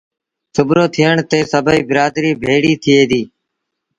سُڀورو 0.55 0.85
ٿيڻ 0.95 1.15
تي 1.29 1.39
سڀئيٚ 1.51 1.87
برآدريٚ 1.89 2.39
ڀيڙيٚ 2.43 2.79
ٿئي 2.83 2.99
ديٚ 3.09 3.27